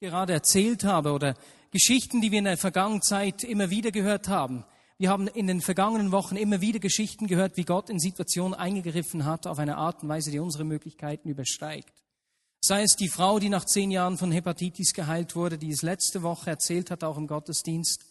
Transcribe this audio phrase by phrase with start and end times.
[0.00, 1.34] gerade erzählt habe oder
[1.70, 4.64] Geschichten, die wir in der vergangenen Zeit immer wieder gehört haben.
[4.96, 9.24] Wir haben in den vergangenen Wochen immer wieder Geschichten gehört, wie Gott in Situationen eingegriffen
[9.24, 11.92] hat auf eine Art und Weise, die unsere Möglichkeiten übersteigt.
[12.60, 16.22] Sei es die Frau, die nach zehn Jahren von Hepatitis geheilt wurde, die es letzte
[16.22, 18.04] Woche erzählt hat, auch im Gottesdienst.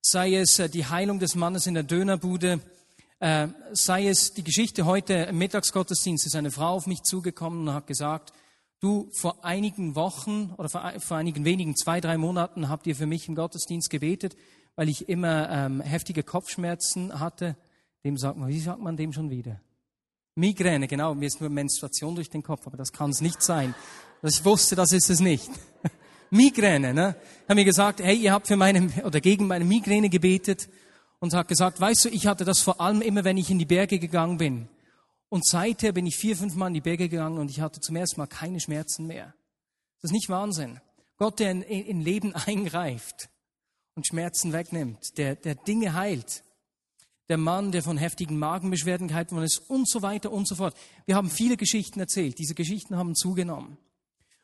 [0.00, 2.60] Sei es äh, die Heilung des Mannes in der Dönerbude.
[3.20, 7.74] Äh, sei es die Geschichte heute im Mittagsgottesdienst, ist eine Frau auf mich zugekommen und
[7.74, 8.32] hat gesagt,
[8.82, 13.06] du, vor einigen Wochen oder vor, vor einigen wenigen, zwei, drei Monaten habt ihr für
[13.06, 14.36] mich im Gottesdienst gebetet,
[14.76, 17.56] weil ich immer ähm, heftige Kopfschmerzen hatte.
[18.04, 19.60] Dem sagt man, wie sagt man dem schon wieder?
[20.34, 23.74] Migräne, genau, mir ist nur Menstruation durch den Kopf, aber das kann es nicht sein.
[24.22, 25.50] Ich wusste, das ist es nicht.
[26.30, 27.14] Migräne, ne?
[27.48, 30.68] Haben mir gesagt, hey, ihr habt für meine oder gegen meine Migräne gebetet
[31.20, 33.66] und hat gesagt, weißt du, ich hatte das vor allem immer, wenn ich in die
[33.66, 34.68] Berge gegangen bin.
[35.32, 37.96] Und seither bin ich vier, fünf Mal in die Berge gegangen und ich hatte zum
[37.96, 39.32] ersten Mal keine Schmerzen mehr.
[40.02, 40.78] Das ist nicht Wahnsinn.
[41.16, 43.30] Gott, der in, in Leben eingreift
[43.94, 46.44] und Schmerzen wegnimmt, der, der Dinge heilt
[47.30, 50.76] der Mann, der von heftigen Magenbeschwerden gehalten worden ist und so weiter und so fort.
[51.06, 52.38] Wir haben viele Geschichten erzählt.
[52.38, 53.78] Diese Geschichten haben zugenommen.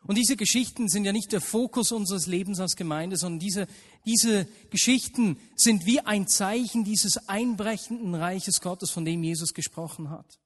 [0.04, 3.66] Und diese Geschichten sind ja nicht der Fokus unseres Lebens als Gemeinde, sondern diese,
[4.06, 10.38] diese Geschichten sind wie ein Zeichen dieses einbrechenden Reiches Gottes, von dem Jesus gesprochen hat.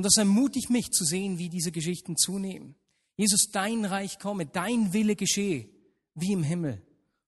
[0.00, 2.74] Und das ermutigt mich zu sehen, wie diese Geschichten zunehmen.
[3.16, 5.68] Jesus, dein Reich komme, dein Wille geschehe,
[6.14, 6.80] wie im Himmel,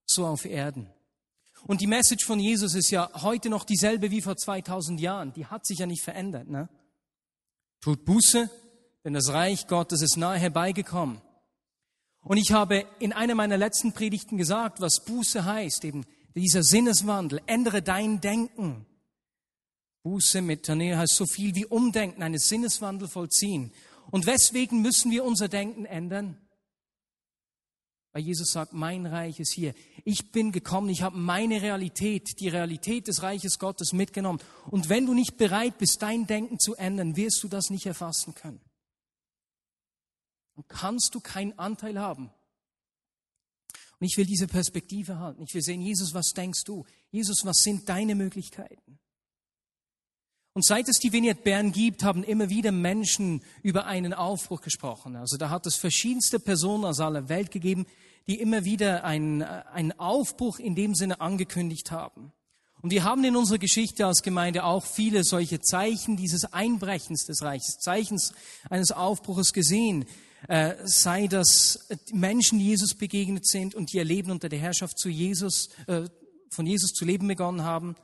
[0.07, 0.89] so auf Erden.
[1.67, 5.35] Und die Message von Jesus ist ja heute noch dieselbe wie vor 2000 Jahren.
[5.35, 6.49] Die hat sich ja nicht verändert.
[6.49, 6.71] Ne?
[7.83, 8.49] Tut Buße,
[9.05, 11.21] denn das Reich Gottes ist nahe herbeigekommen.
[12.23, 17.43] Und ich habe in einer meiner letzten Predigten gesagt, was Buße heißt, eben dieser Sinneswandel.
[17.45, 18.87] Ändere dein Denken.
[20.03, 23.73] Buße mit Tanea heißt so viel wie Umdenken, einen Sinneswandel vollziehen.
[24.11, 26.37] Und weswegen müssen wir unser Denken ändern?
[28.13, 29.75] Weil Jesus sagt, mein Reich ist hier.
[30.05, 34.41] Ich bin gekommen, ich habe meine Realität, die Realität des Reiches Gottes mitgenommen.
[34.71, 38.35] Und wenn du nicht bereit bist, dein Denken zu ändern, wirst du das nicht erfassen
[38.35, 38.61] können.
[40.57, 42.31] Dann kannst du keinen Anteil haben.
[43.99, 45.43] Und ich will diese Perspektive halten.
[45.45, 46.85] Ich will sehen, Jesus, was denkst du?
[47.11, 48.99] Jesus, was sind deine Möglichkeiten?
[50.55, 55.17] Und seit es die Vignette Bern gibt, haben immer wieder Menschen über einen Aufbruch gesprochen.
[55.17, 57.87] Also da hat es verschiedenste Personen aus aller Welt gegeben,
[58.27, 62.33] die immer wieder einen, einen Aufbruch in dem Sinne angekündigt haben.
[62.83, 67.41] Und wir haben in unserer Geschichte als Gemeinde auch viele solche Zeichen dieses Einbrechens des
[67.41, 68.35] Reiches, Zeichens
[68.69, 70.05] eines Aufbruches gesehen.
[70.49, 74.99] Äh, sei das Menschen, die Jesus begegnet sind und die ihr Leben unter der Herrschaft
[74.99, 76.03] zu Jesus, äh,
[76.51, 77.97] von Jesus zu leben begonnen haben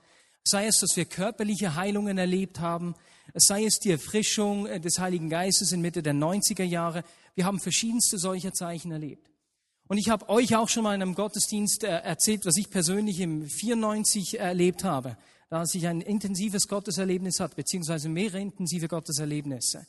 [0.45, 2.95] sei es, dass wir körperliche Heilungen erlebt haben,
[3.35, 7.05] sei es die Erfrischung äh, des Heiligen Geistes in Mitte der 90er Jahre.
[7.35, 9.29] Wir haben verschiedenste solcher Zeichen erlebt.
[9.89, 13.21] Und ich habe euch auch schon mal in einem Gottesdienst äh, erzählt, was ich persönlich
[13.21, 15.17] im 94 erlebt habe,
[15.51, 19.87] da ich ein intensives Gotteserlebnis hatte, beziehungsweise mehrere intensive Gotteserlebnisse.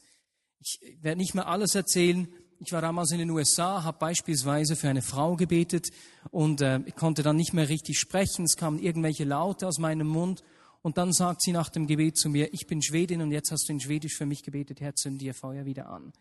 [0.61, 2.27] Ich werde nicht mehr alles erzählen,
[2.59, 5.89] ich war damals in den USA, habe beispielsweise für eine Frau gebetet
[6.29, 8.43] und äh, konnte dann nicht mehr richtig sprechen.
[8.43, 10.43] Es kamen irgendwelche Laute aus meinem Mund
[10.81, 13.69] und dann sagt sie nach dem Gebet zu mir, ich bin Schwedin und jetzt hast
[13.69, 16.11] du in Schwedisch für mich gebetet, Herr, zünd dir Feuer wieder an.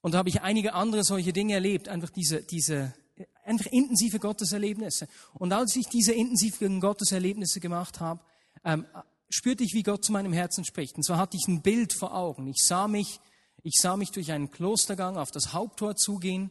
[0.00, 2.94] Und da habe ich einige andere solche Dinge erlebt, einfach diese, diese
[3.44, 5.08] einfach intensive Gotteserlebnisse.
[5.34, 8.20] Und als ich diese intensiven Gotteserlebnisse gemacht habe,
[8.64, 8.86] ähm,
[9.28, 10.96] spürte ich, wie Gott zu meinem Herzen spricht.
[10.96, 12.46] Und zwar hatte ich ein Bild vor Augen.
[12.46, 13.20] Ich sah mich
[13.64, 16.50] ich sah mich durch einen Klostergang auf das Haupttor zugehen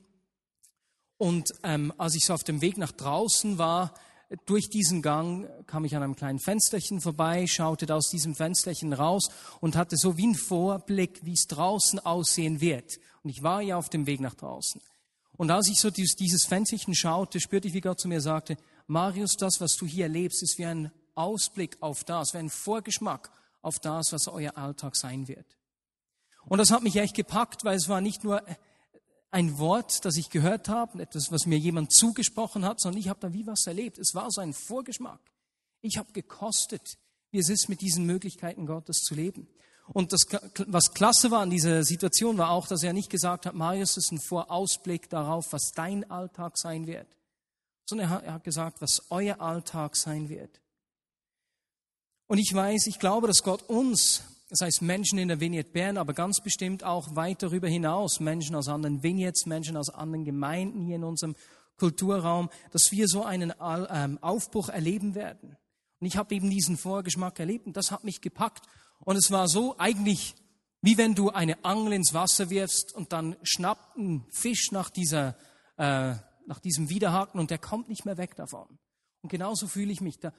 [1.18, 3.94] und ähm, als ich so auf dem Weg nach draußen war,
[4.46, 9.30] durch diesen Gang kam ich an einem kleinen Fensterchen vorbei, schaute aus diesem Fensterchen raus
[9.62, 12.98] und hatte so wie einen Vorblick, wie es draußen aussehen wird.
[13.22, 14.82] Und ich war ja auf dem Weg nach draußen.
[15.38, 18.58] Und als ich so dieses Fensterchen schaute, spürte ich, wie Gott zu mir sagte,
[18.88, 23.30] Marius, das, was du hier erlebst, ist wie ein Ausblick auf das, wie ein Vorgeschmack
[23.62, 25.46] auf das, was euer Alltag sein wird.
[26.46, 28.42] Und das hat mich echt gepackt, weil es war nicht nur
[29.32, 33.20] ein Wort, das ich gehört habe, etwas, was mir jemand zugesprochen hat, sondern ich habe
[33.20, 33.98] da wie was erlebt.
[33.98, 35.20] Es war so ein Vorgeschmack.
[35.82, 36.98] Ich habe gekostet,
[37.32, 39.48] wie es ist, mit diesen Möglichkeiten Gottes zu leben.
[39.88, 40.22] Und das,
[40.68, 44.12] was klasse war an dieser Situation, war auch, dass er nicht gesagt hat, Marius ist
[44.12, 47.08] ein Vorausblick darauf, was dein Alltag sein wird,
[47.86, 50.62] sondern er hat gesagt, was euer Alltag sein wird.
[52.28, 54.24] Und ich weiß, ich glaube, dass Gott uns
[54.54, 58.56] das heißt Menschen in der Vignette Bern, aber ganz bestimmt auch weit darüber hinaus, Menschen
[58.56, 61.36] aus anderen Vignettes, Menschen aus anderen Gemeinden hier in unserem
[61.78, 65.58] Kulturraum, dass wir so einen ähm, Aufbruch erleben werden.
[66.00, 68.68] Und ich habe eben diesen Vorgeschmack erlebt und das hat mich gepackt.
[69.00, 70.36] Und es war so eigentlich,
[70.84, 75.36] wie wenn du eine Angel ins Wasser wirfst und dann schnappt ein Fisch nach dieser,
[75.78, 76.14] äh,
[76.46, 78.78] nach diesem Widerhaken und der kommt nicht mehr weg davon.
[79.24, 80.20] Und genauso fühle ich mich.
[80.20, 80.32] Da,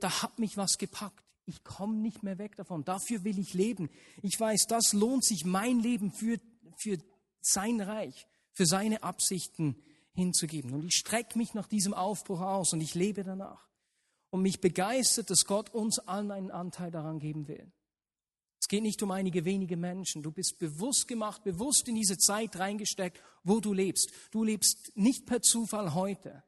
[0.00, 1.24] da hat mich was gepackt.
[1.48, 2.84] Ich komme nicht mehr weg davon.
[2.84, 3.88] Dafür will ich leben.
[4.20, 6.38] Ich weiß, das lohnt sich, mein Leben für,
[6.76, 6.98] für
[7.40, 10.74] sein Reich, für seine Absichten hinzugeben.
[10.74, 13.66] Und ich strecke mich nach diesem Aufbruch aus und ich lebe danach.
[14.28, 17.72] Und mich begeistert, dass Gott uns allen einen Anteil daran geben will.
[18.60, 20.22] Es geht nicht um einige wenige Menschen.
[20.22, 24.12] Du bist bewusst gemacht, bewusst in diese Zeit reingesteckt, wo du lebst.
[24.32, 26.42] Du lebst nicht per Zufall heute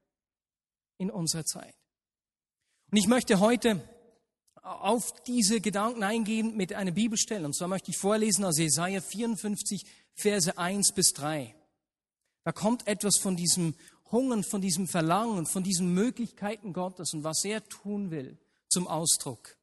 [0.99, 1.75] in unserer Zeit.
[2.91, 3.83] Und ich möchte heute
[4.63, 7.47] auf diese Gedanken eingehen mit einer Bibelstelle.
[7.47, 9.85] Und zwar möchte ich vorlesen aus Jesaja 54,
[10.15, 11.55] Verse 1 bis 3.
[12.45, 13.75] Da kommt etwas von diesem
[14.11, 19.57] Hungern, von diesem Verlangen, von diesen Möglichkeiten Gottes und was er tun will zum Ausdruck.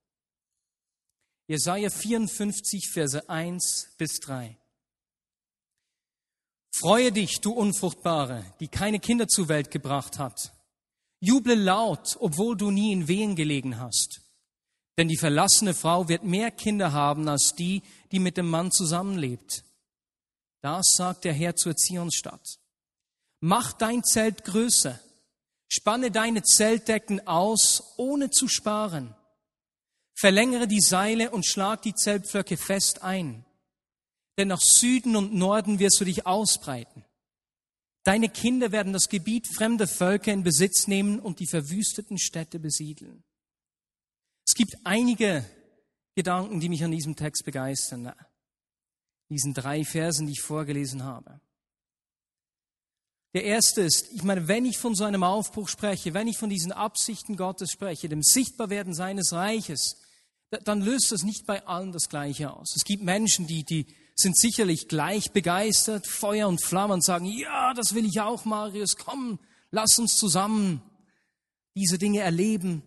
[1.47, 4.57] Jesaja 54, Verse 1 bis 3.
[6.79, 10.53] Freue dich, du Unfruchtbare, die keine Kinder zur Welt gebracht hat.
[11.19, 14.21] Juble laut, obwohl du nie in Wehen gelegen hast.
[14.97, 19.63] Denn die verlassene Frau wird mehr Kinder haben als die, die mit dem Mann zusammenlebt.
[20.61, 22.57] Das sagt der Herr zur Zionsstadt.
[23.39, 24.99] Mach dein Zelt größer.
[25.69, 29.13] Spanne deine Zeltdecken aus, ohne zu sparen.
[30.15, 33.45] Verlängere die Seile und schlag die Zeltpflöcke fest ein.
[34.37, 37.05] Denn nach Süden und Norden wirst du dich ausbreiten.
[38.03, 43.23] Deine Kinder werden das Gebiet fremder Völker in Besitz nehmen und die verwüsteten Städte besiedeln.
[44.57, 45.45] Es gibt einige
[46.15, 48.11] Gedanken, die mich an diesem Text begeistern.
[49.29, 51.39] Diesen drei Versen, die ich vorgelesen habe.
[53.35, 56.49] Der erste ist, ich meine, wenn ich von so einem Aufbruch spreche, wenn ich von
[56.49, 60.01] diesen Absichten Gottes spreche, dem Sichtbarwerden seines Reiches,
[60.49, 62.73] dann löst das nicht bei allen das Gleiche aus.
[62.75, 67.75] Es gibt Menschen, die, die sind sicherlich gleich begeistert, Feuer und Flamme und sagen, ja,
[67.75, 69.37] das will ich auch, Marius, komm,
[69.69, 70.81] lass uns zusammen
[71.75, 72.81] diese Dinge erleben.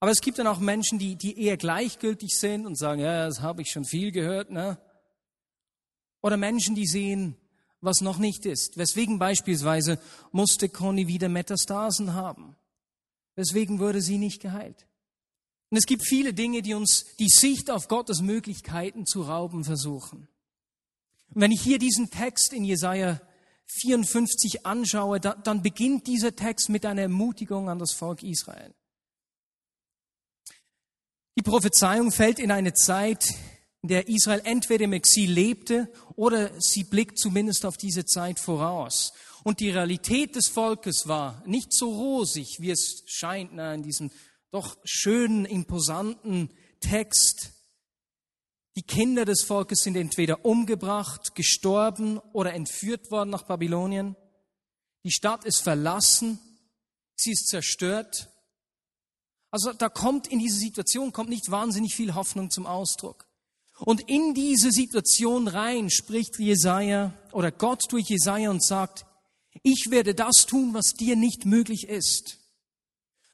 [0.00, 3.40] Aber es gibt dann auch Menschen, die, die eher gleichgültig sind und sagen, ja, das
[3.42, 4.50] habe ich schon viel gehört.
[4.50, 4.78] Ne?
[6.22, 7.36] Oder Menschen, die sehen,
[7.82, 8.78] was noch nicht ist.
[8.78, 10.00] Weswegen beispielsweise
[10.32, 12.56] musste Conny wieder Metastasen haben.
[13.36, 14.86] Weswegen wurde sie nicht geheilt.
[15.68, 20.28] Und es gibt viele Dinge, die uns die Sicht auf Gottes Möglichkeiten zu rauben versuchen.
[21.28, 23.20] Und wenn ich hier diesen Text in Jesaja
[23.66, 28.74] 54 anschaue, dann beginnt dieser Text mit einer Ermutigung an das Volk Israel.
[31.36, 33.24] Die Prophezeiung fällt in eine Zeit,
[33.82, 39.12] in der Israel entweder im Exil lebte oder sie blickt zumindest auf diese Zeit voraus.
[39.42, 44.10] Und die Realität des Volkes war nicht so rosig, wie es scheint in diesem
[44.50, 46.50] doch schönen, imposanten
[46.80, 47.52] Text.
[48.76, 54.16] Die Kinder des Volkes sind entweder umgebracht, gestorben oder entführt worden nach Babylonien.
[55.04, 56.38] Die Stadt ist verlassen,
[57.16, 58.29] sie ist zerstört.
[59.50, 63.26] Also da kommt in diese Situation kommt nicht wahnsinnig viel Hoffnung zum Ausdruck.
[63.80, 69.06] Und in diese Situation rein spricht Jesaja oder Gott durch Jesaja und sagt,
[69.62, 72.38] ich werde das tun, was dir nicht möglich ist.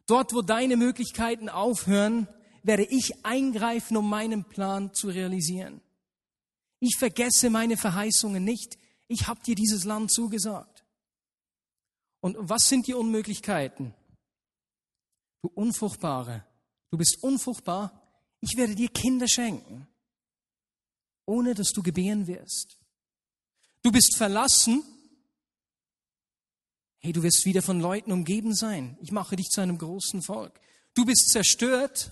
[0.06, 2.28] Dort, wo deine Möglichkeiten aufhören,
[2.62, 5.80] werde ich eingreifen, um meinen Plan zu realisieren.
[6.78, 8.78] Ich vergesse meine Verheißungen nicht.
[9.08, 10.84] Ich habe dir dieses Land zugesagt.
[12.20, 13.94] Und was sind die Unmöglichkeiten?
[15.42, 16.44] Du Unfruchtbare,
[16.90, 18.02] du bist unfruchtbar.
[18.40, 19.86] Ich werde dir Kinder schenken,
[21.24, 22.78] ohne dass du gebären wirst.
[23.82, 24.82] Du bist verlassen
[27.06, 28.98] Hey, du wirst wieder von Leuten umgeben sein.
[29.00, 30.58] Ich mache dich zu einem großen Volk.
[30.92, 32.10] Du bist zerstört.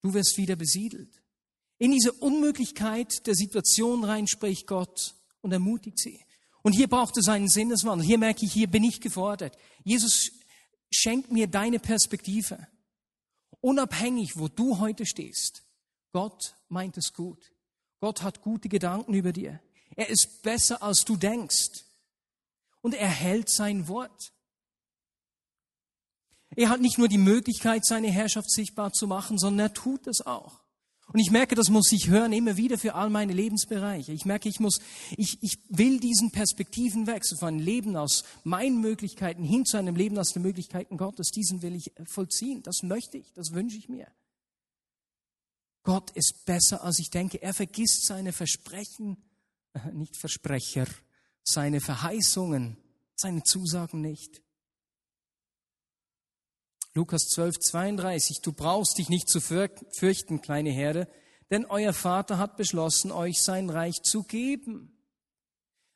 [0.00, 1.20] Du wirst wieder besiedelt.
[1.78, 6.20] In diese Unmöglichkeit der Situation rein spricht Gott und ermutigt sie.
[6.62, 8.06] Und hier braucht es einen Sinneswandel.
[8.06, 9.58] Hier merke ich, hier bin ich gefordert.
[9.82, 10.30] Jesus
[10.94, 12.66] schenkt mir deine Perspektive.
[13.60, 15.62] Unabhängig, wo du heute stehst.
[16.12, 17.52] Gott meint es gut.
[18.00, 19.60] Gott hat gute Gedanken über dir.
[19.96, 21.84] Er ist besser, als du denkst
[22.82, 24.32] und er hält sein Wort.
[26.56, 30.20] Er hat nicht nur die Möglichkeit, seine Herrschaft sichtbar zu machen, sondern er tut es
[30.20, 30.63] auch.
[31.12, 34.12] Und ich merke, das muss ich hören immer wieder für all meine Lebensbereiche.
[34.12, 34.78] Ich merke, ich muss,
[35.16, 40.30] ich, ich will diesen Perspektivenwechsel von Leben aus meinen Möglichkeiten hin zu einem Leben aus
[40.30, 41.28] den Möglichkeiten Gottes.
[41.28, 42.62] Diesen will ich vollziehen.
[42.62, 43.32] Das möchte ich.
[43.34, 44.08] Das wünsche ich mir.
[45.84, 47.40] Gott ist besser, als ich denke.
[47.42, 49.18] Er vergisst seine Versprechen,
[49.92, 50.86] nicht Versprecher,
[51.44, 52.78] seine Verheißungen,
[53.14, 54.42] seine Zusagen nicht.
[56.96, 61.08] Lukas 12, 32, du brauchst dich nicht zu fürchten, kleine Herde,
[61.50, 64.96] denn euer Vater hat beschlossen, euch sein Reich zu geben.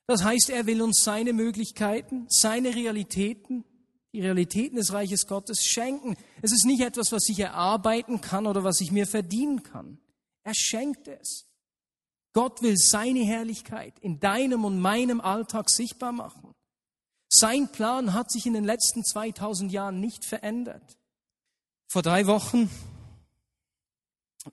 [0.09, 3.65] Das heißt, er will uns seine Möglichkeiten, seine Realitäten,
[4.13, 6.17] die Realitäten des Reiches Gottes schenken.
[6.43, 9.99] Es ist nicht etwas, was ich erarbeiten kann oder was ich mir verdienen kann.
[10.43, 11.47] Er schenkt es.
[12.33, 16.55] Gott will seine Herrlichkeit in deinem und meinem Alltag sichtbar machen.
[17.41, 20.99] Sein Plan hat sich in den letzten 2000 Jahren nicht verändert.
[21.87, 22.69] Vor drei Wochen,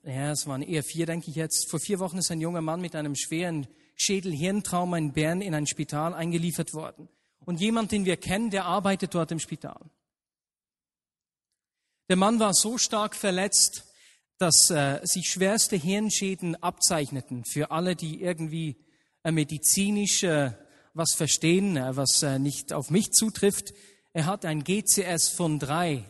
[0.04, 2.80] ja, es waren eher vier, denke ich jetzt, vor vier Wochen ist ein junger Mann
[2.80, 3.66] mit einem schweren
[3.96, 7.08] Schädel-Hirntrauma in Bern in ein Spital eingeliefert worden.
[7.44, 9.80] Und jemand, den wir kennen, der arbeitet dort im Spital.
[12.08, 13.84] Der Mann war so stark verletzt,
[14.38, 18.76] dass äh, sich schwerste Hirnschäden abzeichneten für alle, die irgendwie
[19.24, 20.52] äh, medizinisch äh,
[20.96, 23.74] was verstehen, äh, was äh, nicht auf mich zutrifft.
[24.12, 26.04] Er hat ein GCS von drei,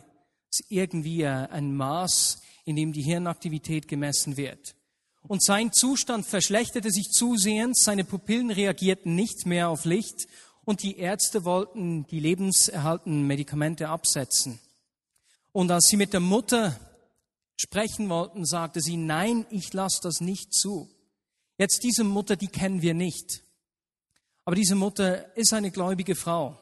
[0.49, 4.75] das ist irgendwie äh, ein Maß, in dem die Hirnaktivität gemessen wird.
[5.27, 10.27] Und sein Zustand verschlechterte sich zusehends, seine Pupillen reagierten nicht mehr auf Licht
[10.63, 14.59] und die Ärzte wollten die lebenserhaltenden Medikamente absetzen.
[15.51, 16.79] Und als sie mit der Mutter
[17.57, 20.89] sprechen wollten, sagte sie, nein, ich lasse das nicht zu.
[21.57, 23.43] Jetzt diese Mutter, die kennen wir nicht.
[24.47, 26.57] Aber diese Mutter ist eine gläubige Frau.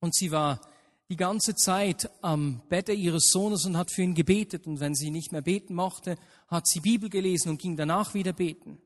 [0.00, 0.60] Und sie war
[1.08, 4.66] die ganze Zeit am Bett ihres Sohnes und hat für ihn gebetet.
[4.66, 8.32] Und wenn sie nicht mehr beten mochte, hat sie Bibel gelesen und ging danach wieder
[8.32, 8.82] beten.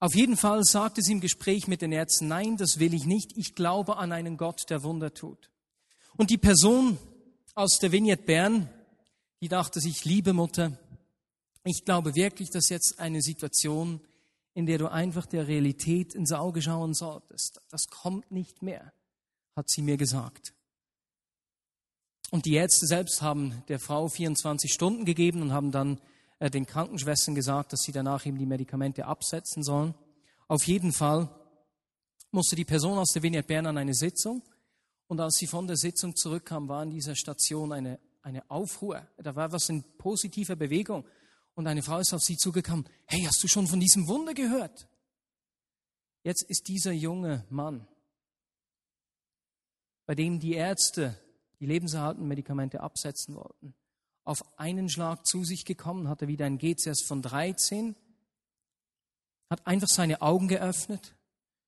[0.00, 3.30] Auf jeden Fall sagte sie im Gespräch mit den Ärzten, nein, das will ich nicht.
[3.36, 5.52] Ich glaube an einen Gott, der Wunder tut.
[6.16, 6.98] Und die Person
[7.54, 8.68] aus der Vignette Bern,
[9.40, 10.76] die dachte sich, liebe Mutter,
[11.62, 14.00] ich glaube wirklich, dass jetzt eine Situation,
[14.60, 18.92] in der du einfach der Realität ins Auge schauen solltest, das kommt nicht mehr,
[19.56, 20.54] hat sie mir gesagt.
[22.30, 26.00] Und die Ärzte selbst haben der Frau 24 Stunden gegeben und haben dann
[26.38, 29.94] äh, den Krankenschwestern gesagt, dass sie danach eben die Medikamente absetzen sollen.
[30.46, 31.28] Auf jeden Fall
[32.30, 34.42] musste die Person aus der Vignette Bern an eine Sitzung
[35.08, 39.06] und als sie von der Sitzung zurückkam, war in dieser Station eine eine Aufruhr.
[39.18, 41.04] Da war was in positiver Bewegung.
[41.60, 42.88] Und eine Frau ist auf sie zugekommen.
[43.04, 44.88] Hey, hast du schon von diesem Wunder gehört?
[46.22, 47.86] Jetzt ist dieser junge Mann,
[50.06, 51.20] bei dem die Ärzte
[51.60, 53.74] die lebenserhaltenden Medikamente absetzen wollten,
[54.24, 57.94] auf einen Schlag zu sich gekommen, hatte wieder ein GCS von 13,
[59.50, 61.14] hat einfach seine Augen geöffnet,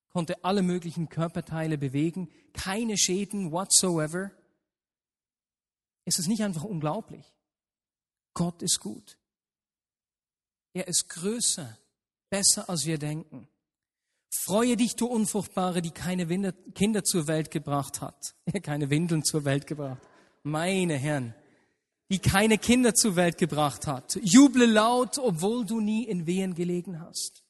[0.09, 4.31] konnte alle möglichen Körperteile bewegen, keine Schäden whatsoever.
[6.07, 7.31] Ist es nicht einfach unglaublich?
[8.33, 9.19] Gott ist gut.
[10.75, 11.79] Er ist größer,
[12.31, 13.49] besser als wir denken.
[14.45, 16.27] Freue dich, du Unfruchtbare, die keine
[16.75, 18.35] Kinder zur Welt gebracht hat.
[18.63, 20.01] keine Windeln zur Welt gebracht.
[20.43, 21.35] Meine Herren.
[22.11, 24.19] Die keine Kinder zur Welt gebracht hat.
[24.23, 27.45] Juble laut, obwohl du nie in Wehen gelegen hast.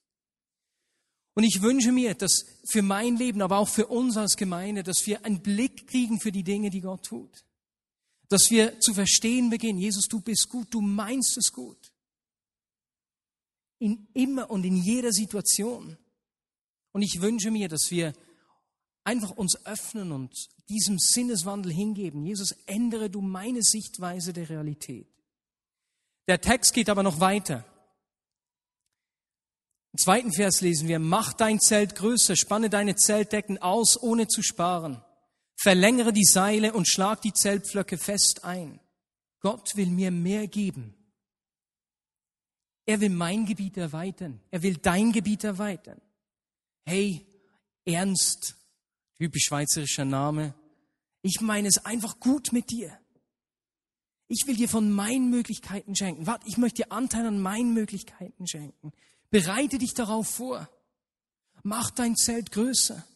[1.35, 5.07] Und ich wünsche mir, dass für mein Leben, aber auch für uns als Gemeinde, dass
[5.07, 7.45] wir einen Blick kriegen für die Dinge, die Gott tut
[8.33, 11.92] dass wir zu verstehen beginnen, Jesus, du bist gut, du meinst es gut.
[13.83, 15.97] In immer und in jeder Situation.
[16.93, 18.13] Und ich wünsche mir, dass wir
[19.03, 20.33] einfach uns öffnen und
[20.69, 22.25] diesem Sinneswandel hingeben.
[22.25, 25.09] Jesus, ändere du meine Sichtweise der Realität.
[26.29, 27.65] Der Text geht aber noch weiter.
[29.95, 34.43] Im zweiten Vers lesen wir, mach dein Zelt größer, spanne deine Zeltdecken aus, ohne zu
[34.43, 35.03] sparen.
[35.57, 38.79] Verlängere die Seile und schlag die Zeltpflöcke fest ein.
[39.41, 40.95] Gott will mir mehr geben.
[42.85, 44.41] Er will mein Gebiet erweitern.
[44.51, 46.01] Er will dein Gebiet erweitern.
[46.85, 47.25] Hey,
[47.85, 48.57] Ernst,
[49.17, 50.55] typisch schweizerischer Name.
[51.23, 52.99] Ich meine es einfach gut mit dir.
[54.27, 56.27] Ich will dir von meinen Möglichkeiten schenken.
[56.27, 58.93] Warte, ich möchte dir Anteil an meinen Möglichkeiten schenken.
[59.31, 60.69] Bereite dich darauf vor.
[61.63, 63.07] Mach dein Zelt größer.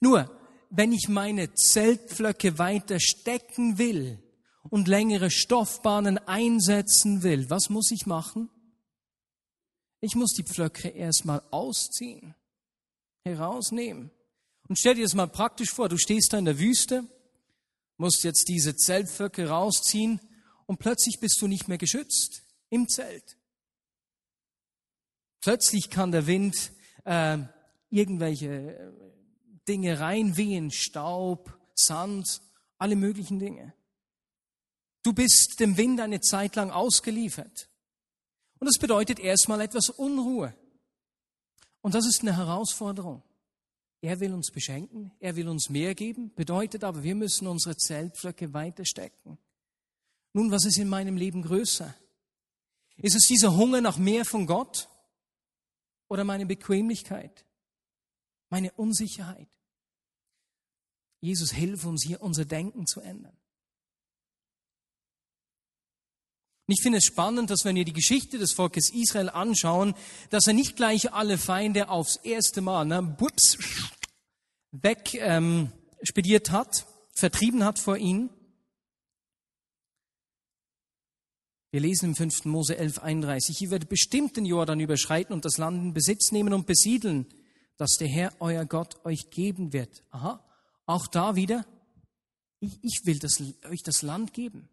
[0.00, 0.30] Nur,
[0.70, 4.23] wenn ich meine Zeltpflöcke weiter stecken will
[4.70, 8.50] und längere Stoffbahnen einsetzen will, was muss ich machen?
[10.00, 12.34] Ich muss die Pflöcke erstmal ausziehen,
[13.24, 14.10] herausnehmen.
[14.68, 17.04] Und stell dir das mal praktisch vor, du stehst da in der Wüste,
[17.96, 20.20] musst jetzt diese Zeltpflöcke rausziehen
[20.66, 23.36] und plötzlich bist du nicht mehr geschützt im Zelt.
[25.40, 26.72] Plötzlich kann der Wind
[27.04, 27.38] äh,
[27.90, 28.92] irgendwelche
[29.68, 32.40] Dinge reinwehen, Staub, Sand,
[32.78, 33.74] alle möglichen Dinge.
[35.04, 37.68] Du bist dem Wind eine Zeit lang ausgeliefert.
[38.58, 40.52] Und das bedeutet erstmal etwas Unruhe.
[41.80, 43.22] Und das ist eine Herausforderung.
[44.00, 48.52] Er will uns beschenken, er will uns mehr geben, bedeutet aber, wir müssen unsere Zeltpflöcke
[48.52, 49.38] weiter stecken.
[50.32, 51.94] Nun, was ist in meinem Leben größer?
[52.96, 54.88] Ist es dieser Hunger nach mehr von Gott?
[56.08, 57.44] oder meine Bequemlichkeit,
[58.48, 59.48] meine Unsicherheit.
[61.20, 63.36] Jesus, hilf uns hier, unser Denken zu ändern.
[66.66, 69.94] Und ich finde es spannend, dass wenn wir die Geschichte des Volkes Israel anschauen,
[70.30, 73.58] dass er nicht gleich alle Feinde aufs erste Mal, ne, bups,
[74.72, 78.30] weg ähm, spediert hat, vertrieben hat vor ihnen.
[81.70, 82.46] Wir lesen im 5.
[82.46, 86.54] Mose 11, 31, ihr werdet bestimmt den Jordan überschreiten und das Land in Besitz nehmen
[86.54, 87.26] und besiedeln,
[87.76, 90.02] das der Herr, euer Gott, euch geben wird.
[90.10, 90.42] Aha,
[90.86, 91.66] auch da wieder,
[92.60, 94.68] ich, ich will das, euch das Land geben.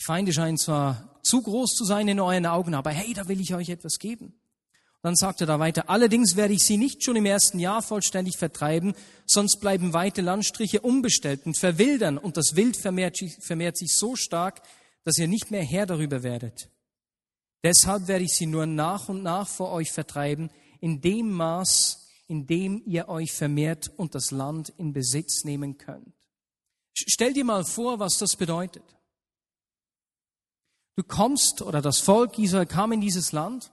[0.00, 3.40] Die Feinde scheinen zwar zu groß zu sein in euren Augen, aber hey, da will
[3.40, 4.26] ich euch etwas geben.
[4.26, 7.82] Und dann sagt er da weiter, allerdings werde ich sie nicht schon im ersten Jahr
[7.82, 8.94] vollständig vertreiben,
[9.26, 14.62] sonst bleiben weite Landstriche unbestellt und verwildern und das Wild vermehrt, vermehrt sich so stark,
[15.04, 16.70] dass ihr nicht mehr Herr darüber werdet.
[17.62, 22.46] Deshalb werde ich sie nur nach und nach vor euch vertreiben, in dem Maß, in
[22.46, 26.14] dem ihr euch vermehrt und das Land in Besitz nehmen könnt.
[26.94, 28.84] Stell dir mal vor, was das bedeutet.
[31.00, 33.72] Du kommst oder das Volk Israel kam in dieses Land,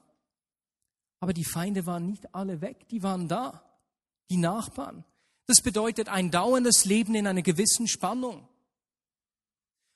[1.20, 3.70] aber die Feinde waren nicht alle weg, die waren da,
[4.30, 5.04] die Nachbarn.
[5.46, 8.48] Das bedeutet ein dauerndes Leben in einer gewissen Spannung.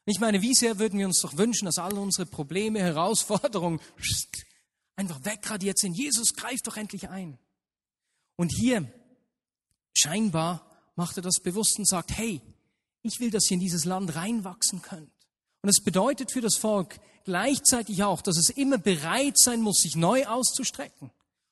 [0.03, 3.79] Ich meine, wie sehr würden wir uns doch wünschen, dass alle unsere Probleme, Herausforderungen
[4.97, 5.93] einfach wegradiert sind.
[5.93, 7.38] Jesus greift doch endlich ein.
[8.35, 8.91] Und hier
[9.93, 12.41] scheinbar macht er das bewusst und sagt, hey,
[13.03, 15.13] ich will, dass ihr in dieses Land reinwachsen könnt.
[15.61, 19.95] Und es bedeutet für das Volk gleichzeitig auch, dass es immer bereit sein muss, sich
[19.95, 21.11] neu auszustrecken.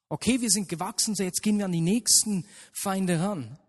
[0.09, 3.59] Okay, wir sind gewachsen, so jetzt gehen wir an die nächsten Feinde ran.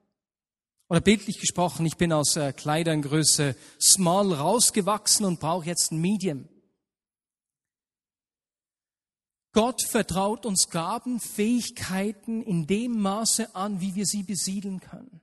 [0.88, 6.48] Oder bildlich gesprochen, ich bin aus äh, Kleiderngröße small rausgewachsen und brauche jetzt ein Medium.
[9.52, 15.20] Gott vertraut uns Gaben, Fähigkeiten in dem Maße an, wie wir sie besiedeln können.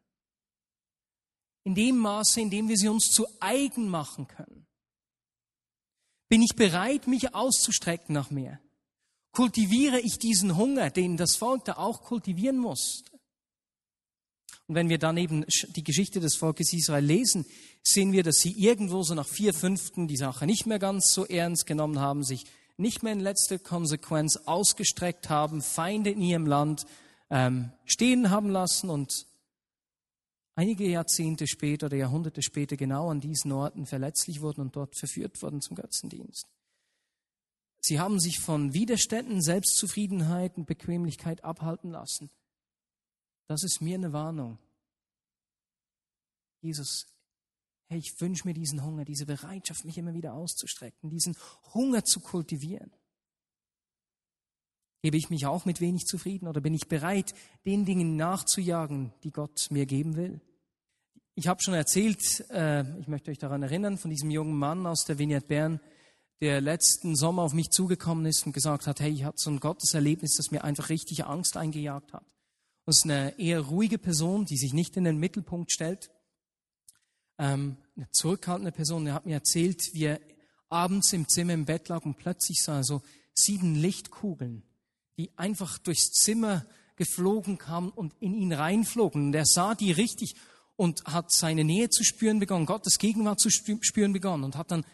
[1.64, 4.67] In dem Maße, in dem wir sie uns zu eigen machen können.
[6.30, 8.60] Bin ich bereit, mich auszustrecken nach mehr?
[9.32, 13.04] Kultiviere ich diesen Hunger, den das Volk da auch kultivieren muss?
[14.68, 17.46] Und wenn wir dann eben die Geschichte des Volkes Israel lesen,
[17.84, 21.26] sehen wir, dass sie irgendwo so nach vier Fünften die Sache nicht mehr ganz so
[21.26, 22.44] ernst genommen haben, sich
[22.76, 26.86] nicht mehr in letzter Konsequenz ausgestreckt haben, Feinde in ihrem Land
[27.30, 29.26] ähm, stehen haben lassen und
[30.58, 35.42] einige Jahrzehnte später oder Jahrhunderte später genau an diesen Orten verletzlich wurden und dort verführt
[35.42, 36.48] wurden zum Götzendienst.
[37.80, 42.30] Sie haben sich von Widerständen, Selbstzufriedenheit und Bequemlichkeit abhalten lassen.
[43.48, 44.58] Das ist mir eine Warnung.
[46.62, 47.06] Jesus,
[47.88, 51.38] hey, ich wünsche mir diesen Hunger, diese Bereitschaft, mich immer wieder auszustrecken, diesen
[51.74, 52.92] Hunger zu kultivieren.
[55.08, 57.34] Gebe ich mich auch mit wenig zufrieden oder bin ich bereit,
[57.66, 60.42] den Dingen nachzujagen, die Gott mir geben will?
[61.34, 65.06] Ich habe schon erzählt, äh, ich möchte euch daran erinnern, von diesem jungen Mann aus
[65.06, 65.80] der Vignette Bern,
[66.42, 69.62] der letzten Sommer auf mich zugekommen ist und gesagt hat, hey, ich hatte so ein
[69.62, 72.26] Gotteserlebnis, das mir einfach richtig Angst eingejagt hat.
[72.86, 76.12] Das ist eine eher ruhige Person, die sich nicht in den Mittelpunkt stellt.
[77.38, 80.20] Ähm, eine zurückhaltende Person, der hat mir erzählt, wie er
[80.68, 83.02] abends im Zimmer im Bett lag und plötzlich sah er so
[83.34, 84.67] sieben Lichtkugeln,
[85.18, 89.28] die einfach durchs Zimmer geflogen kamen und in ihn reinflogen.
[89.28, 90.36] Und er sah die richtig
[90.76, 94.86] und hat seine Nähe zu spüren begonnen, Gottes Gegenwart zu spüren begonnen und hat dann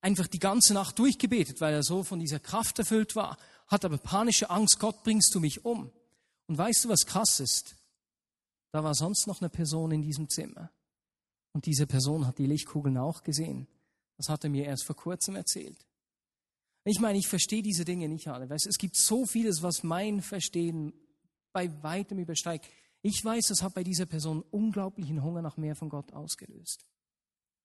[0.00, 3.36] einfach die ganze Nacht durchgebetet, weil er so von dieser Kraft erfüllt war,
[3.66, 5.90] hat aber panische Angst, Gott bringst du mich um.
[6.46, 7.76] Und weißt du, was krass ist?
[8.70, 10.70] Da war sonst noch eine Person in diesem Zimmer.
[11.52, 13.66] Und diese Person hat die Lichtkugeln auch gesehen.
[14.16, 15.86] Das hat er mir erst vor kurzem erzählt.
[16.88, 18.48] Ich meine, ich verstehe diese Dinge nicht alle.
[18.48, 20.92] Weißt, es gibt so vieles, was mein Verstehen
[21.52, 22.68] bei weitem übersteigt.
[23.02, 26.86] Ich weiß, das hat bei dieser Person unglaublichen Hunger nach mehr von Gott ausgelöst.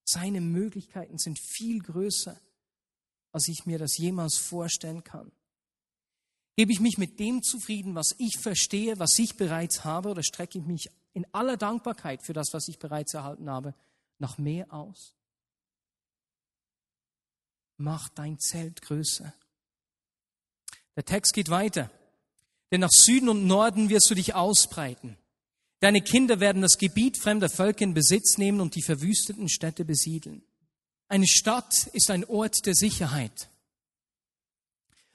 [0.04, 2.36] Seine Möglichkeiten sind viel größer,
[3.32, 5.32] als ich mir das jemals vorstellen kann.
[6.56, 10.58] Gebe ich mich mit dem zufrieden, was ich verstehe, was ich bereits habe, oder strecke
[10.58, 13.76] ich mich in aller Dankbarkeit für das, was ich bereits erhalten habe,
[14.18, 15.14] nach mehr aus?
[17.82, 19.34] Mach dein Zelt größer.
[20.96, 21.90] Der Text geht weiter.
[22.72, 25.18] Denn nach Süden und Norden wirst du dich ausbreiten.
[25.80, 30.44] Deine Kinder werden das Gebiet fremder Völker in Besitz nehmen und die verwüsteten Städte besiedeln.
[31.08, 33.50] Eine Stadt ist ein Ort der Sicherheit.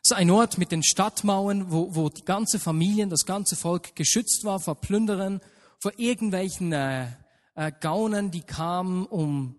[0.03, 3.95] Es ist ein Ort mit den Stadtmauern, wo, wo die ganze Familie, das ganze Volk
[3.95, 5.41] geschützt war vor Plünderern,
[5.79, 7.07] vor irgendwelchen äh,
[7.55, 9.55] äh, Gaunern, die kamen, um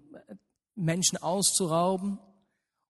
[0.76, 2.20] Menschen auszurauben,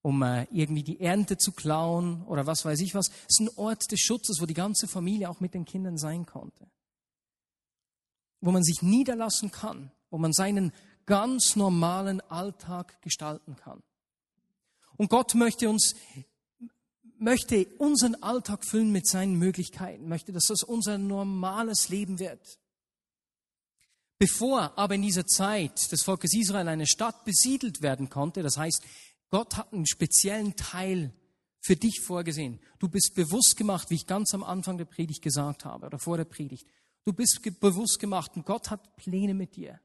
[0.08, 3.10] um äh, irgendwie die Ernte zu klauen oder was weiß ich was.
[3.10, 6.26] Es ist ein Ort des Schutzes, wo die ganze Familie auch mit den Kindern sein
[6.26, 6.66] konnte.
[8.40, 10.72] Wo man sich niederlassen kann, wo man seinen
[11.08, 13.84] ganz normalen Alltag gestalten kann.
[14.96, 15.94] Und Gott möchte uns,
[17.20, 22.60] möchte unseren Alltag füllen mit seinen Möglichkeiten, möchte, dass das unser normales Leben wird.
[24.20, 28.82] Bevor aber in dieser Zeit des Volkes Israel eine Stadt besiedelt werden konnte, das heißt,
[29.30, 31.14] Gott hat einen speziellen Teil
[31.60, 32.60] für dich vorgesehen.
[32.80, 36.18] Du bist bewusst gemacht, wie ich ganz am Anfang der Predigt gesagt habe oder vor
[36.18, 36.66] der Predigt.
[37.04, 39.80] Du bist bewusst gemacht und Gott hat Pläne mit dir.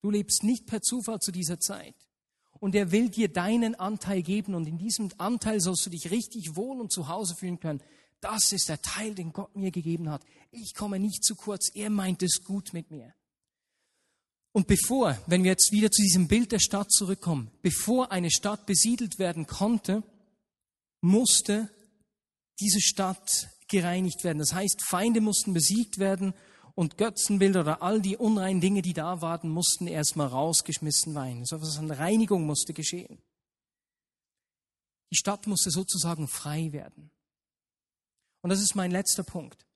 [0.00, 1.94] Du lebst nicht per Zufall zu dieser Zeit.
[2.60, 6.56] Und er will dir deinen Anteil geben und in diesem Anteil sollst du dich richtig
[6.56, 7.82] wohl und zu Hause fühlen können.
[8.20, 10.24] Das ist der Teil, den Gott mir gegeben hat.
[10.50, 11.70] Ich komme nicht zu kurz.
[11.74, 13.14] Er meint es gut mit mir.
[14.52, 18.66] Und bevor, wenn wir jetzt wieder zu diesem Bild der Stadt zurückkommen, bevor eine Stadt
[18.66, 20.02] besiedelt werden konnte,
[21.00, 21.70] musste
[22.60, 24.38] diese Stadt gereinigt werden.
[24.38, 26.34] Das heißt, Feinde mussten besiegt werden
[26.74, 31.44] und Götzenbilder oder all die unreinen Dinge, die da waren, mussten erstmal rausgeschmissen werden.
[31.44, 33.22] So etwas an Reinigung musste geschehen.
[35.10, 37.10] Die Stadt musste sozusagen frei werden.
[38.42, 39.67] Und das ist mein letzter Punkt.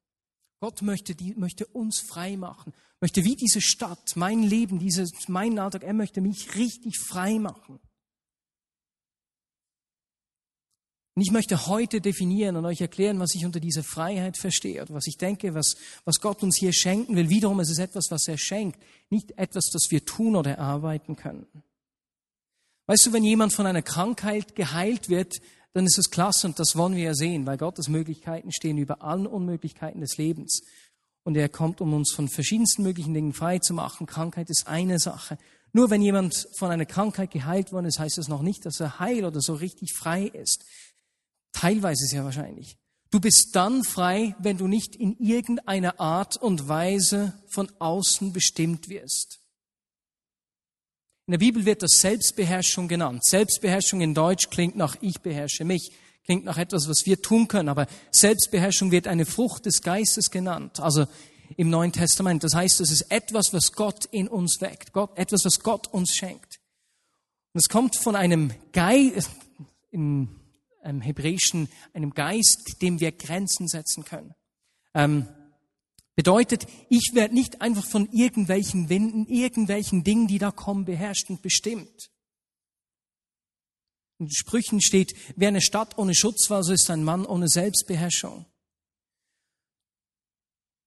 [0.62, 5.59] Gott möchte, die, möchte uns frei machen, möchte wie diese Stadt, mein Leben, dieses, mein
[5.59, 7.81] Alltag, er möchte mich richtig frei machen.
[11.16, 14.94] Und ich möchte heute definieren und euch erklären, was ich unter dieser Freiheit verstehe oder
[14.94, 17.29] was ich denke, was, was Gott uns hier schenken will.
[17.29, 21.48] Wiederum ist es etwas, was er schenkt, nicht etwas, das wir tun oder erarbeiten können.
[22.87, 25.40] Weißt du, wenn jemand von einer Krankheit geheilt wird,
[25.73, 29.03] dann ist es klasse und das wollen wir ja sehen, weil Gottes Möglichkeiten stehen über
[29.03, 30.63] allen Unmöglichkeiten des Lebens.
[31.25, 34.07] Und er kommt, um uns von verschiedensten möglichen Dingen frei zu machen.
[34.07, 35.39] Krankheit ist eine Sache.
[35.73, 38.99] Nur wenn jemand von einer Krankheit geheilt worden ist, heißt das noch nicht, dass er
[38.99, 40.65] heil oder so richtig frei ist.
[41.53, 42.77] Teilweise sehr wahrscheinlich.
[43.11, 48.89] Du bist dann frei, wenn du nicht in irgendeiner Art und Weise von außen bestimmt
[48.89, 49.42] wirst.
[51.33, 53.25] In der Bibel wird das Selbstbeherrschung genannt.
[53.25, 55.90] Selbstbeherrschung in Deutsch klingt nach ich beherrsche mich,
[56.27, 60.79] klingt nach etwas, was wir tun können, aber Selbstbeherrschung wird eine Frucht des Geistes genannt.
[60.81, 61.07] Also
[61.57, 62.45] im Neuen Testament.
[62.45, 66.14] Das heißt, es ist etwas, was Gott in uns weckt, Gott, etwas, was Gott uns
[66.14, 66.61] schenkt.
[67.55, 69.31] Und es kommt von einem Geist,
[69.90, 70.29] im
[70.83, 74.35] Hebräischen, einem Geist, dem wir Grenzen setzen können.
[74.92, 75.29] Ähm,
[76.23, 81.43] Bedeutet, ich werde nicht einfach von irgendwelchen Winden, irgendwelchen Dingen, die da kommen, beherrscht und
[81.43, 82.13] bestimmt.
[84.21, 88.47] In Sprüchen steht, wer eine Stadt ohne Schutz war, so ist ein Mann ohne Selbstbeherrschung.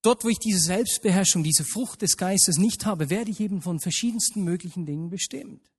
[0.04, 3.82] Dort, wo ich diese Selbstbeherrschung, diese Frucht des Geistes nicht habe, werde ich eben von
[3.82, 5.69] verschiedensten möglichen Dingen bestimmt.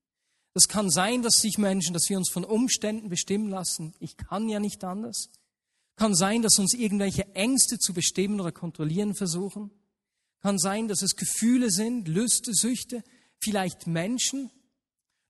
[0.52, 3.94] Das kann sein, dass sich Menschen, dass wir uns von Umständen bestimmen lassen.
[4.00, 5.30] Ich kann ja nicht anders.
[5.96, 9.70] Kann sein, dass uns irgendwelche Ängste zu bestimmen oder kontrollieren versuchen.
[10.40, 13.02] Kann sein, dass es Gefühle sind, Lüste, Süchte,
[13.38, 14.50] vielleicht Menschen.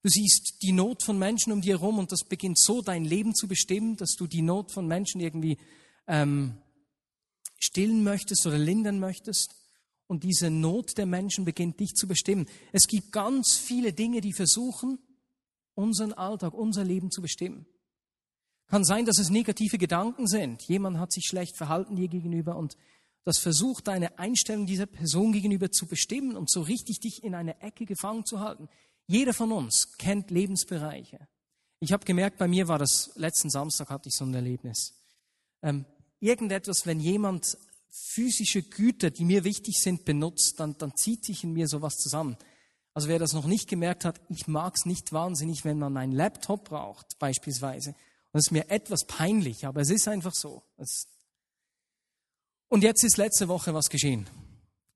[0.03, 3.35] Du siehst die Not von Menschen um dir herum und das beginnt so dein Leben
[3.35, 5.57] zu bestimmen, dass du die Not von Menschen irgendwie
[6.07, 6.59] ähm,
[7.59, 9.55] stillen möchtest oder lindern möchtest.
[10.09, 12.47] Und diese Not der Menschen beginnt dich zu bestimmen.
[12.73, 14.99] Es gibt ganz viele Dinge, die versuchen,
[15.75, 17.67] unseren Alltag, unser Leben zu bestimmen.
[18.69, 20.63] Kann sein, dass es negative Gedanken sind.
[20.63, 22.77] Jemand hat sich schlecht verhalten dir gegenüber und
[23.25, 27.61] das versucht, deine Einstellung dieser Person gegenüber zu bestimmen und so richtig dich in eine
[27.61, 28.69] Ecke gefangen zu halten.
[29.09, 31.27] Jeder von uns kennt Lebensbereiche.
[31.81, 34.95] Ich habe gemerkt, bei mir war das, letzten Samstag hatte ich so ein Erlebnis.
[35.63, 35.85] Ähm,
[36.21, 37.59] irgendetwas, wenn jemand
[37.91, 42.37] physische Güter, die mir wichtig sind, benutzt, dann, dann zieht sich in mir sowas zusammen.
[42.95, 46.13] Also wer das noch nicht gemerkt hat, ich mag es nicht wahnsinnig, wenn man meinen
[46.13, 47.95] Laptop braucht, beispielsweise.
[48.37, 50.63] Das ist mir etwas peinlich, aber es ist einfach so.
[52.69, 54.29] Und jetzt ist letzte Woche was geschehen.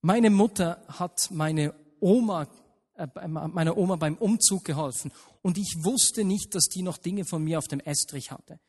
[0.03, 2.49] Meine Mutter hat meine Oma,
[2.97, 7.43] äh, meiner Oma beim Umzug geholfen und ich wusste nicht, dass die noch Dinge von
[7.43, 8.61] mir auf dem Estrich hatte.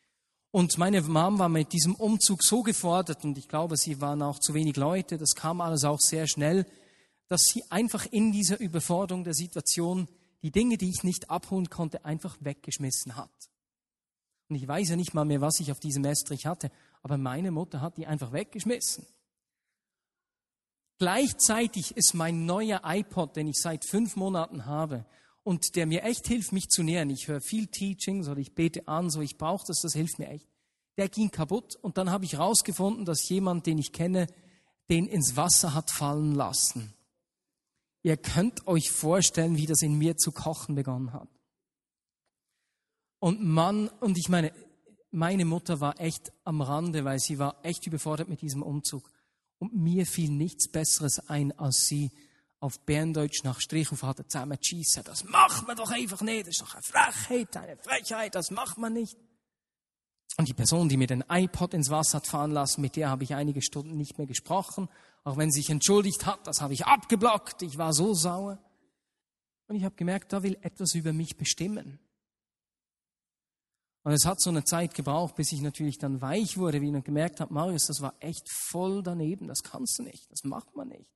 [0.52, 4.40] Und meine Mom war mit diesem Umzug so gefordert und ich glaube, sie waren auch
[4.40, 6.66] zu wenig Leute, das kam alles auch sehr schnell,
[7.28, 10.08] dass sie einfach in dieser Überforderung der Situation
[10.44, 13.51] die Dinge, die ich nicht abholen konnte, einfach weggeschmissen hat.
[14.52, 16.72] Und ich weiß ja nicht mal mehr, was ich auf diesem Estrich hatte,
[17.04, 19.06] aber meine Mutter hat die einfach weggeschmissen.
[21.00, 25.06] Gleichzeitig ist mein neuer iPod, den ich seit fünf Monaten habe
[25.44, 27.10] und der mir echt hilft, mich zu nähern.
[27.10, 30.28] Ich höre viel Teachings oder ich bete an, so ich brauche das, das hilft mir
[30.28, 30.50] echt.
[30.98, 34.28] Der ging kaputt und dann habe ich herausgefunden, dass jemand, den ich kenne,
[34.90, 36.94] den ins Wasser hat fallen lassen.
[38.04, 41.30] Ihr könnt euch vorstellen, wie das in mir zu kochen begonnen hat.
[43.22, 44.52] Und Mann, und ich meine,
[45.12, 49.12] meine Mutter war echt am Rande, weil sie war echt überfordert mit diesem Umzug.
[49.60, 52.10] Und mir fiel nichts Besseres ein, als sie
[52.60, 55.04] auf Berndeutsch nach Strichhof zusammen zu schiessen.
[55.04, 56.48] Das macht man doch einfach nicht.
[56.48, 58.34] Das ist doch eine Frechheit, eine Frechheit.
[58.34, 59.16] Das macht man nicht.
[60.38, 63.24] Und die Person, die mir den iPod ins Wasser hat fahren lassen, mit der habe
[63.24, 64.90] ich einige Stunden nicht mehr gesprochen.
[65.24, 67.62] Auch wenn sie sich entschuldigt hat, das habe ich abgeblockt.
[67.62, 68.58] Ich war so sauer.
[69.68, 72.00] Und ich habe gemerkt, da will etwas über mich bestimmen.
[74.04, 77.04] Und es hat so eine Zeit gebraucht, bis ich natürlich dann weich wurde, wie ich
[77.04, 80.88] gemerkt habe, Marius, das war echt voll daneben, das kannst du nicht, das macht man
[80.88, 81.08] nicht.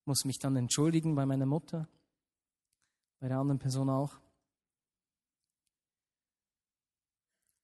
[0.00, 1.88] Ich muss mich dann entschuldigen bei meiner Mutter,
[3.18, 4.12] bei der anderen Person auch.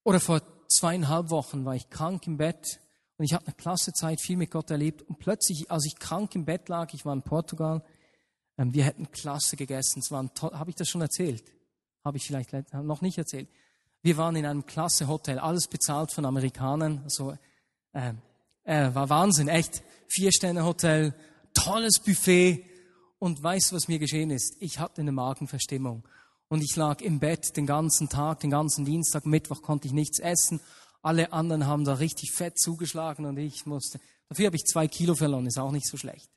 [0.05, 2.81] Oder vor zweieinhalb Wochen war ich krank im Bett
[3.19, 5.03] und ich habe eine klasse Zeit, viel mit Gott erlebt.
[5.03, 7.83] Und plötzlich, als ich krank im Bett lag, ich war in Portugal,
[8.59, 10.01] ähm, wir hätten klasse gegessen.
[10.01, 10.53] Es waren toll.
[10.53, 11.53] Habe ich das schon erzählt?
[12.05, 13.49] Habe ich vielleicht noch nicht erzählt.
[14.07, 17.01] Wir waren in einem klasse Hotel, alles bezahlt von Amerikanern.
[17.03, 17.37] Also,
[17.93, 18.13] äh,
[18.63, 19.83] äh, war Wahnsinn, echt.
[20.07, 21.13] Vier-Sterne-Hotel,
[21.53, 22.65] tolles Buffet.
[23.19, 24.59] Und weißt du, was mir geschehen ist?
[24.61, 26.07] Ich hatte eine Magenverstimmung.
[26.47, 30.21] Und ich lag im Bett den ganzen Tag, den ganzen Dienstag, Mittwoch konnte ich nichts
[30.21, 30.61] essen.
[31.03, 33.99] Alle anderen haben da richtig fett zugeschlagen und ich musste.
[34.29, 36.31] Dafür habe ich zwei Kilo verloren, ist auch nicht so schlecht.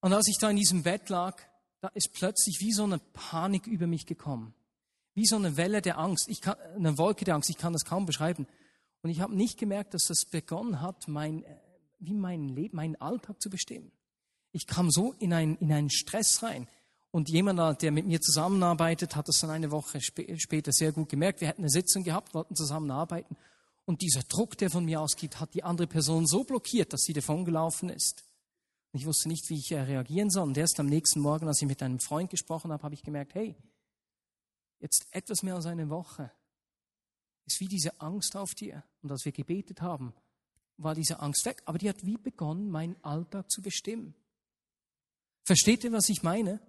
[0.00, 1.36] Und als ich da in diesem Bett lag,
[1.82, 4.54] da ist plötzlich wie so eine Panik über mich gekommen
[5.14, 7.84] wie so eine Welle der Angst, ich kann, eine Wolke der Angst, ich kann das
[7.84, 8.46] kaum beschreiben.
[9.02, 11.56] Und ich habe nicht gemerkt, dass das begonnen hat, mein, äh,
[11.98, 13.92] wie mein Leben, meinen Alltag zu bestimmen.
[14.52, 16.68] Ich kam so in, ein, in einen Stress rein.
[17.12, 21.40] Und jemand, der mit mir zusammenarbeitet, hat das dann eine Woche später sehr gut gemerkt.
[21.40, 23.36] Wir hätten eine Sitzung gehabt, wollten zusammenarbeiten.
[23.84, 27.12] Und dieser Druck, der von mir ausgeht, hat die andere Person so blockiert, dass sie
[27.12, 28.22] davongelaufen ist.
[28.92, 30.44] Ich wusste nicht, wie ich reagieren soll.
[30.44, 33.34] Und erst am nächsten Morgen, als ich mit einem Freund gesprochen habe, habe ich gemerkt,
[33.34, 33.56] hey,
[34.80, 36.32] jetzt etwas mehr als eine Woche,
[37.46, 38.82] ist wie diese Angst auf dir.
[39.02, 40.14] Und als wir gebetet haben,
[40.76, 41.62] war diese Angst weg.
[41.66, 44.14] Aber die hat wie begonnen, meinen Alltag zu bestimmen.
[45.44, 46.60] Versteht ihr, was ich meine?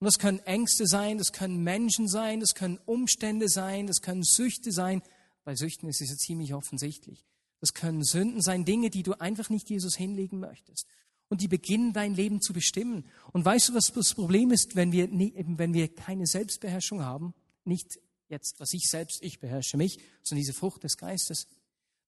[0.00, 4.22] Und das können Ängste sein, das können Menschen sein, das können Umstände sein, das können
[4.22, 5.02] Süchte sein.
[5.44, 7.26] Bei Süchten ist es ja ziemlich offensichtlich.
[7.60, 10.86] Das können Sünden sein, Dinge, die du einfach nicht Jesus hinlegen möchtest
[11.28, 13.04] und die beginnen dein Leben zu bestimmen.
[13.32, 17.34] Und weißt du, was das Problem ist, wenn wir, wenn wir keine Selbstbeherrschung haben?
[17.64, 21.46] Nicht jetzt, was ich selbst, ich beherrsche mich, sondern diese Frucht des Geistes.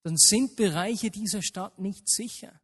[0.03, 2.59] Dann sind Bereiche dieser Stadt nicht sicher.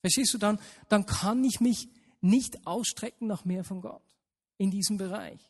[0.00, 0.58] Verstehst du dann?
[0.88, 1.88] Dann kann ich mich
[2.20, 4.02] nicht ausstrecken nach mehr von Gott
[4.58, 5.40] in diesem Bereich.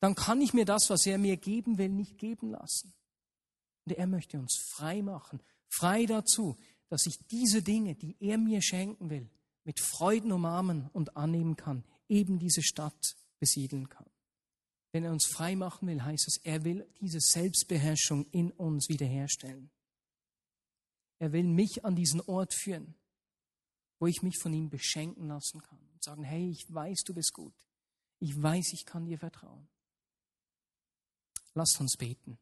[0.00, 2.92] Dann kann ich mir das, was er mir geben will, nicht geben lassen.
[3.84, 6.56] Und er möchte uns frei machen, frei dazu,
[6.88, 9.28] dass ich diese Dinge, die er mir schenken will,
[9.64, 14.06] mit Freuden umarmen und annehmen kann, eben diese Stadt besiedeln kann.
[14.92, 19.70] Wenn er uns frei machen will, heißt es, er will diese Selbstbeherrschung in uns wiederherstellen.
[21.18, 22.94] Er will mich an diesen Ort führen,
[23.98, 27.32] wo ich mich von ihm beschenken lassen kann und sagen, hey, ich weiß, du bist
[27.32, 27.54] gut.
[28.20, 29.68] Ich weiß, ich kann dir vertrauen.
[31.54, 32.38] Lasst uns beten.